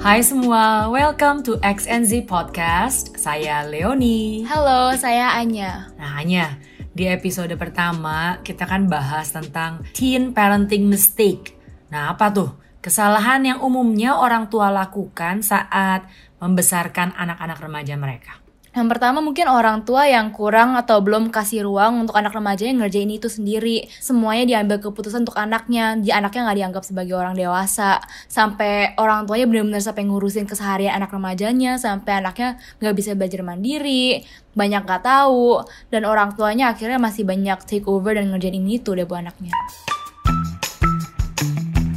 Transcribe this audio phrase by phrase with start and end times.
[0.00, 3.20] Hai semua, welcome to XNZ Podcast.
[3.20, 4.48] Saya Leoni.
[4.48, 5.92] Halo, saya Anya.
[6.00, 6.56] Nah, Anya,
[6.96, 11.52] di episode pertama kita kan bahas tentang teen parenting mistake.
[11.92, 12.48] Nah, apa tuh?
[12.80, 16.08] Kesalahan yang umumnya orang tua lakukan saat
[16.40, 18.39] membesarkan anak-anak remaja mereka.
[18.70, 22.78] Yang pertama mungkin orang tua yang kurang atau belum kasih ruang untuk anak remaja yang
[22.78, 23.90] ngerjain itu sendiri.
[23.98, 25.98] Semuanya diambil keputusan untuk anaknya.
[25.98, 27.98] Dia anaknya nggak dianggap sebagai orang dewasa.
[28.30, 31.82] Sampai orang tuanya benar-benar sampai ngurusin keseharian anak remajanya.
[31.82, 34.22] Sampai anaknya nggak bisa belajar mandiri.
[34.54, 35.66] Banyak nggak tahu.
[35.90, 39.50] Dan orang tuanya akhirnya masih banyak take over dan ngerjain ini itu deh buat anaknya.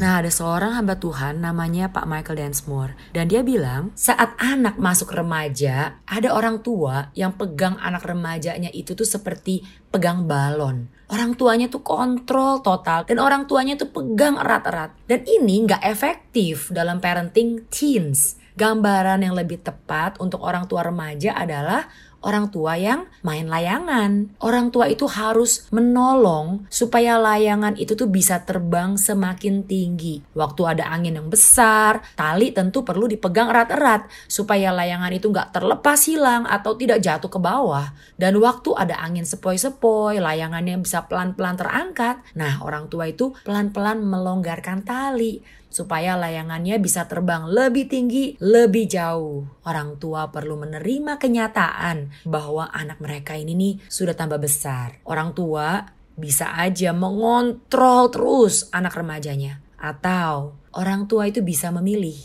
[0.04, 2.92] Nah, ada seorang hamba Tuhan namanya Pak Michael Densmore.
[3.16, 9.00] Dan dia bilang, saat anak masuk remaja, ada orang tua yang pegang anak remajanya itu
[9.00, 9.64] tuh seperti
[9.96, 10.92] pegang balon.
[11.08, 14.92] Orang tuanya tuh kontrol total dan orang tuanya tuh pegang erat-erat.
[15.08, 18.36] Dan ini nggak efektif dalam parenting teens.
[18.60, 21.88] Gambaran yang lebih tepat untuk orang tua remaja adalah
[22.24, 24.34] orang tua yang main layangan.
[24.40, 30.24] Orang tua itu harus menolong supaya layangan itu tuh bisa terbang semakin tinggi.
[30.34, 36.00] Waktu ada angin yang besar, tali tentu perlu dipegang erat-erat supaya layangan itu nggak terlepas
[36.08, 37.92] hilang atau tidak jatuh ke bawah.
[38.16, 42.24] Dan waktu ada angin sepoi-sepoi, layangannya bisa pelan-pelan terangkat.
[42.40, 45.44] Nah, orang tua itu pelan-pelan melonggarkan tali
[45.74, 49.42] supaya layangannya bisa terbang lebih tinggi, lebih jauh.
[49.66, 55.02] Orang tua perlu menerima kenyataan bahwa anak mereka ini nih sudah tambah besar.
[55.04, 55.84] Orang tua
[56.14, 59.62] bisa aja mengontrol terus anak remajanya.
[59.82, 62.16] Atau orang tua itu bisa memilih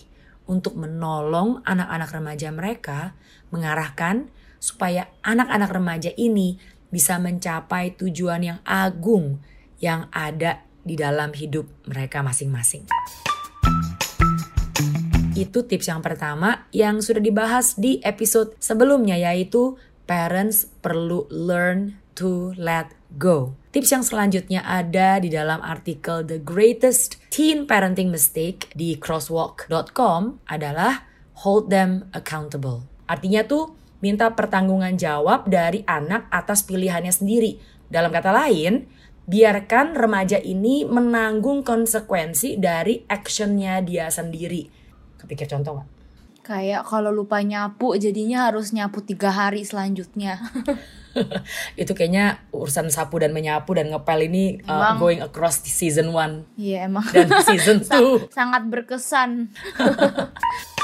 [0.49, 3.01] untuk menolong anak-anak remaja mereka
[3.53, 6.59] mengarahkan supaya anak-anak remaja ini
[6.89, 9.45] bisa mencapai tujuan yang agung
[9.79, 12.89] yang ada di dalam hidup mereka masing-masing.
[15.39, 22.51] Itu tips yang pertama yang sudah dibahas di episode sebelumnya yaitu parents perlu learn to
[22.59, 23.55] let go.
[23.71, 31.07] Tips yang selanjutnya ada di dalam artikel The Greatest Teen Parenting Mistake di crosswalk.com adalah
[31.47, 32.91] hold them accountable.
[33.07, 37.63] Artinya tuh minta pertanggungan jawab dari anak atas pilihannya sendiri.
[37.87, 38.91] Dalam kata lain,
[39.31, 44.78] biarkan remaja ini menanggung konsekuensi dari actionnya dia sendiri
[45.19, 45.89] Kepikir contoh gak?
[46.49, 50.41] Kayak kalau lupa nyapu jadinya harus nyapu tiga hari selanjutnya.
[51.81, 56.87] itu kayaknya urusan sapu dan menyapu dan ngepel ini uh, going across season 1 Iya
[56.87, 57.05] emang.
[57.11, 57.83] Dan season
[58.31, 59.51] 2 Sangat berkesan.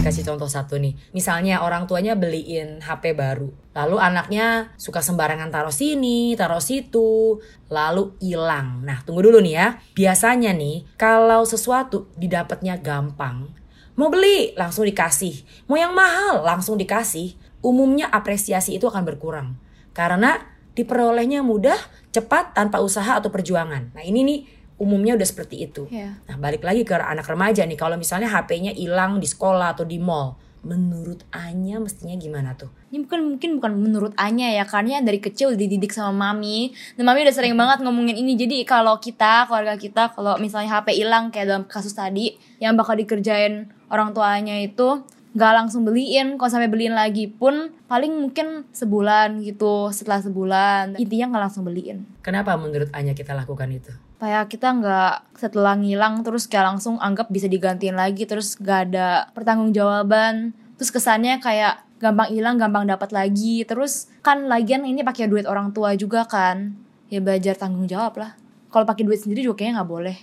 [0.00, 0.96] kasih contoh satu nih.
[1.12, 3.52] Misalnya orang tuanya beliin HP baru.
[3.76, 7.38] Lalu anaknya suka sembarangan taruh sini, taruh situ,
[7.68, 8.82] lalu hilang.
[8.82, 9.66] Nah, tunggu dulu nih ya.
[9.94, 13.52] Biasanya nih, kalau sesuatu didapatnya gampang,
[13.94, 15.68] mau beli langsung dikasih.
[15.70, 17.36] Mau yang mahal langsung dikasih.
[17.60, 19.60] Umumnya apresiasi itu akan berkurang.
[19.92, 20.40] Karena
[20.72, 21.76] diperolehnya mudah,
[22.08, 23.92] cepat, tanpa usaha atau perjuangan.
[23.92, 24.40] Nah, ini nih
[24.80, 25.84] umumnya udah seperti itu.
[25.92, 26.16] Yeah.
[26.24, 30.00] Nah balik lagi ke anak remaja nih, kalau misalnya HP-nya hilang di sekolah atau di
[30.00, 32.72] mall, menurut Anya mestinya gimana tuh?
[32.88, 37.24] Ini bukan mungkin bukan menurut Anya ya, karena dari kecil dididik sama mami, dan mami
[37.28, 38.36] udah sering banget ngomongin ini.
[38.40, 42.96] Jadi kalau kita, keluarga kita, kalau misalnya HP hilang kayak dalam kasus tadi, yang bakal
[42.96, 49.38] dikerjain orang tuanya itu nggak langsung beliin kalau sampai beliin lagi pun paling mungkin sebulan
[49.46, 54.68] gitu setelah sebulan intinya nggak langsung beliin kenapa menurut Anya kita lakukan itu supaya kita
[54.76, 60.52] nggak setelah ngilang terus kayak langsung anggap bisa digantiin lagi terus gak ada pertanggungjawaban.
[60.76, 63.64] Terus kesannya kayak gampang hilang gampang dapat lagi.
[63.64, 66.76] Terus kan lagian ini pakai duit orang tua juga kan.
[67.08, 68.36] Ya belajar tanggung jawab lah.
[68.68, 70.16] Kalau pakai duit sendiri juga kayaknya nggak boleh.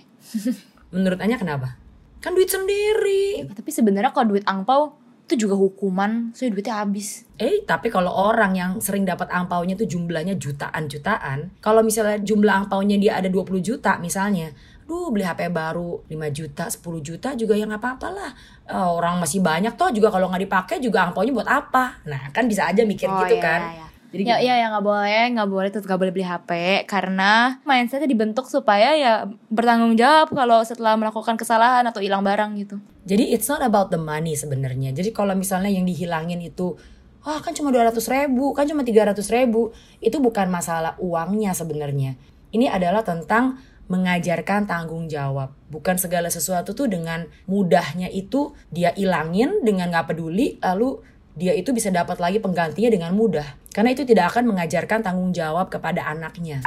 [0.94, 1.74] Menurut Anya kenapa?
[2.22, 3.42] Kan duit sendiri.
[3.42, 4.94] Ya, tapi sebenarnya kalau duit angpau
[5.28, 7.28] itu juga hukuman, soalnya duitnya habis.
[7.36, 12.96] Eh, tapi kalau orang yang sering dapat angpaunya tuh jumlahnya jutaan-jutaan, kalau misalnya jumlah angpaunya
[12.96, 14.56] dia ada 20 juta misalnya,
[14.88, 18.30] duh beli HP baru 5 juta, 10 juta juga ya nggak apa-apa lah.
[18.64, 22.00] Uh, orang masih banyak toh juga kalau nggak dipakai juga angpaunya buat apa?
[22.08, 23.60] Nah kan bisa aja mikir oh, gitu iya, kan.
[23.68, 23.87] Iya.
[24.08, 26.50] Jadi ya, iya ya nggak boleh, nggak boleh tetap nggak boleh beli HP
[26.88, 32.80] karena mindsetnya dibentuk supaya ya bertanggung jawab kalau setelah melakukan kesalahan atau hilang barang gitu.
[33.04, 34.96] Jadi it's not about the money sebenarnya.
[34.96, 36.80] Jadi kalau misalnya yang dihilangin itu
[37.20, 39.76] wah oh, kan cuma 200 ribu, kan cuma 300 ribu.
[40.00, 42.16] Itu bukan masalah uangnya sebenarnya.
[42.48, 45.52] Ini adalah tentang mengajarkan tanggung jawab.
[45.72, 51.00] Bukan segala sesuatu tuh dengan mudahnya itu dia ilangin dengan nggak peduli lalu
[51.38, 53.46] dia itu bisa dapat lagi penggantinya dengan mudah.
[53.70, 56.58] Karena itu tidak akan mengajarkan tanggung jawab kepada anaknya.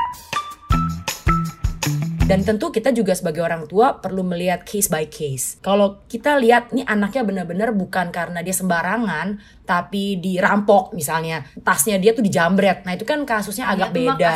[2.21, 5.59] Dan tentu kita juga sebagai orang tua perlu melihat case by case.
[5.59, 9.35] Kalau kita lihat nih anaknya benar-benar bukan karena dia sembarangan,
[9.67, 12.87] tapi dirampok misalnya, tasnya dia tuh dijambret.
[12.87, 14.31] Nah itu kan kasusnya agak Ya, beda.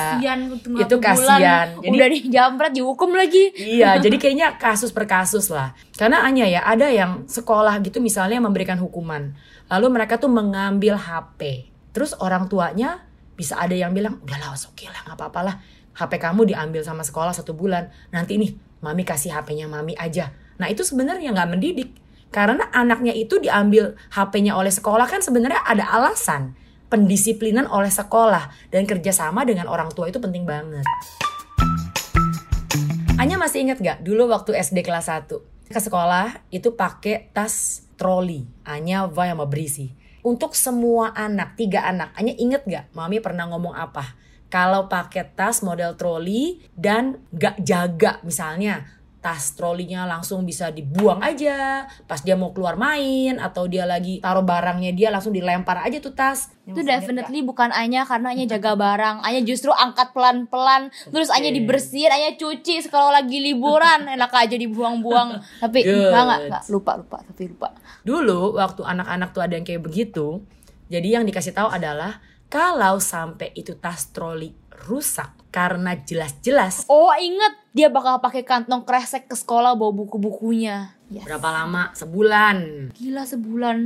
[0.59, 1.67] tengah Itu kasihan.
[1.79, 3.55] Jadi- udah dijambret dihukum lagi.
[3.55, 5.71] Iya, jadi kayaknya kasus per kasus lah.
[5.95, 9.31] Karena hanya ya ada yang sekolah gitu misalnya memberikan hukuman.
[9.65, 11.71] Lalu mereka tuh mengambil HP.
[11.89, 13.01] Terus orang tuanya
[13.33, 15.55] bisa ada yang bilang, udahlah oke lah nggak apa-apa lah.
[15.95, 17.89] HP kamu diambil sama sekolah satu bulan.
[18.13, 18.53] Nanti nih
[18.83, 20.29] mami kasih HP-nya mami aja.
[20.61, 21.89] Nah itu sebenarnya nggak mendidik.
[22.29, 26.53] Karena anaknya itu diambil HP-nya oleh sekolah kan sebenarnya ada alasan.
[26.85, 30.85] Pendisiplinan oleh sekolah dan kerjasama dengan orang tua itu penting banget.
[33.17, 35.31] Anya masih inget gak dulu waktu SD kelas 1
[35.65, 38.45] ke sekolah itu pakai tas troli.
[38.67, 43.77] Anya va sama berisi untuk semua anak tiga anak Anya inget gak mami pernah ngomong
[43.77, 44.17] apa?
[44.49, 48.89] Kalau pakai tas model troli dan gak jaga misalnya
[49.25, 54.45] tas trolinya langsung bisa dibuang aja pas dia mau keluar main atau dia lagi taruh
[54.45, 59.21] barangnya dia langsung dilempar aja tuh tas Itu definitely bukan Anya karena Anya jaga barang.
[59.21, 65.45] Anya justru angkat pelan-pelan, terus Anya dibersihin, Anya cuci kalau lagi liburan, enak aja dibuang-buang.
[65.61, 66.09] Tapi Good.
[66.09, 67.69] enggak enggak, enggak, lupa lupa, tapi lupa.
[68.01, 70.41] Dulu waktu anak-anak tuh ada yang kayak begitu,
[70.89, 72.17] jadi yang dikasih tahu adalah
[72.49, 74.49] kalau sampai itu tas troli
[74.89, 80.91] rusak karena jelas-jelas Oh, inget dia bakal pakai kantong kresek ke sekolah bawa buku-bukunya.
[81.05, 81.21] Yes.
[81.21, 83.77] berapa lama sebulan Gila sebulan.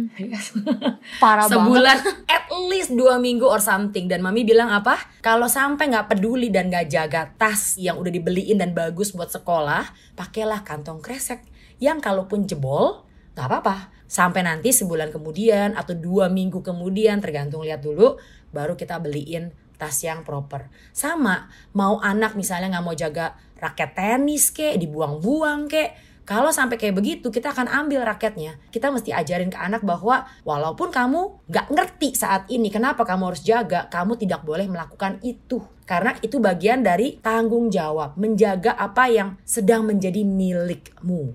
[1.22, 1.52] Parah banget.
[1.52, 1.98] sebulan
[2.32, 6.72] at least dua minggu or something dan mami bilang apa kalau sampai nggak peduli dan
[6.72, 11.44] nggak jaga tas yang udah dibeliin dan bagus buat sekolah pakailah kantong kresek
[11.84, 13.04] yang kalaupun jebol
[13.36, 18.16] nggak apa-apa sampai nanti sebulan kemudian atau dua minggu kemudian tergantung lihat dulu
[18.56, 24.52] baru kita beliin tas yang proper sama mau anak misalnya nggak mau jaga raket tenis
[24.52, 28.62] kek dibuang-buang kek kalau sampai kayak begitu, kita akan ambil raketnya.
[28.70, 33.42] Kita mesti ajarin ke anak bahwa walaupun kamu nggak ngerti saat ini kenapa kamu harus
[33.42, 35.58] jaga, kamu tidak boleh melakukan itu.
[35.90, 41.34] Karena itu bagian dari tanggung jawab, menjaga apa yang sedang menjadi milikmu.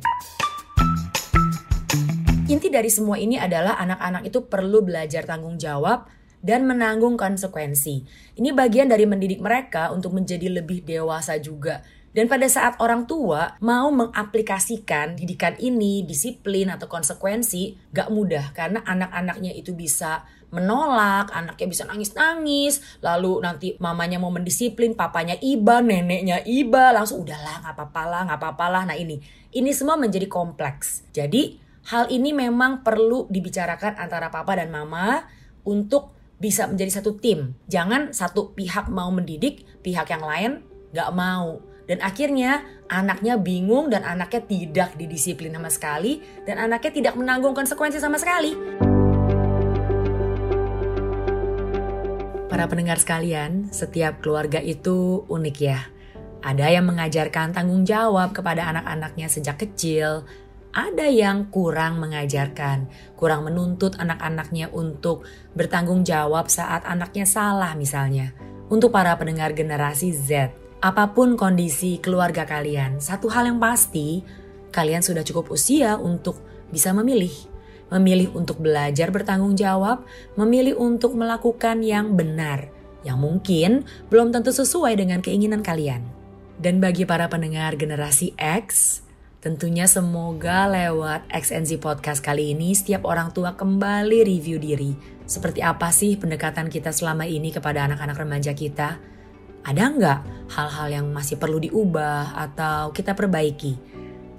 [2.46, 6.06] Inti dari semua ini adalah anak-anak itu perlu belajar tanggung jawab
[6.44, 8.04] dan menanggung konsekuensi.
[8.36, 11.80] Ini bagian dari mendidik mereka untuk menjadi lebih dewasa juga.
[12.14, 18.86] Dan pada saat orang tua mau mengaplikasikan didikan ini, disiplin atau konsekuensi, gak mudah karena
[18.86, 20.22] anak-anaknya itu bisa
[20.54, 27.66] menolak, anaknya bisa nangis-nangis, lalu nanti mamanya mau mendisiplin, papanya iba, neneknya iba, langsung udahlah
[27.66, 28.82] nggak apa-apa lah, nggak apa-apa lah.
[28.86, 29.18] Nah ini,
[29.50, 31.02] ini semua menjadi kompleks.
[31.10, 31.58] Jadi
[31.90, 35.26] hal ini memang perlu dibicarakan antara papa dan mama
[35.66, 37.54] untuk bisa menjadi satu tim.
[37.70, 40.52] Jangan satu pihak mau mendidik, pihak yang lain
[40.94, 41.58] nggak mau.
[41.84, 48.00] Dan akhirnya anaknya bingung dan anaknya tidak didisiplin sama sekali dan anaknya tidak menanggung konsekuensi
[48.00, 48.56] sama sekali.
[52.48, 55.90] Para pendengar sekalian, setiap keluarga itu unik ya.
[56.44, 60.28] Ada yang mengajarkan tanggung jawab kepada anak-anaknya sejak kecil,
[60.74, 65.22] ada yang kurang mengajarkan, kurang menuntut anak-anaknya untuk
[65.54, 68.34] bertanggung jawab saat anaknya salah misalnya.
[68.66, 70.50] Untuk para pendengar generasi Z,
[70.82, 74.26] apa pun kondisi keluarga kalian, satu hal yang pasti,
[74.74, 76.42] kalian sudah cukup usia untuk
[76.74, 77.32] bisa memilih.
[77.94, 80.02] Memilih untuk belajar bertanggung jawab,
[80.34, 82.66] memilih untuk melakukan yang benar,
[83.06, 86.02] yang mungkin belum tentu sesuai dengan keinginan kalian.
[86.58, 89.03] Dan bagi para pendengar generasi X,
[89.44, 94.96] tentunya semoga lewat XNZ Podcast kali ini setiap orang tua kembali review diri.
[95.28, 98.96] Seperti apa sih pendekatan kita selama ini kepada anak-anak remaja kita?
[99.60, 103.76] Ada nggak hal-hal yang masih perlu diubah atau kita perbaiki?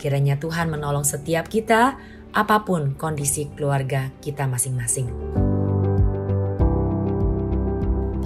[0.02, 2.02] Kiranya Tuhan menolong setiap kita,
[2.34, 5.45] apa pun kondisi keluarga kita masing-masing.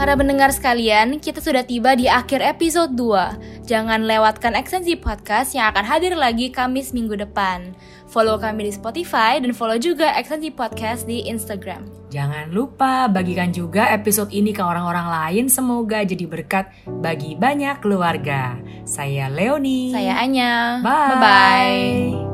[0.09, 3.61] Para pendengar sekalian, kita sudah tiba di akhir episode 2.
[3.69, 7.77] Jangan lewatkan ekstensi podcast yang akan hadir lagi Kamis minggu depan.
[8.09, 12.09] Follow kami di Spotify dan follow juga ekstensi podcast di Instagram.
[12.09, 18.57] Jangan lupa bagikan juga episode ini ke orang-orang lain semoga jadi berkat bagi banyak keluarga.
[18.89, 19.93] Saya Leonie.
[19.93, 20.81] Saya Anya.
[20.81, 21.05] Bye.
[21.05, 22.28] Bye-bye.